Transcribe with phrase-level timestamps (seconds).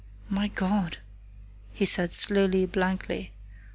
[0.31, 0.97] "My God!"
[1.73, 3.33] he said slowly, blankly.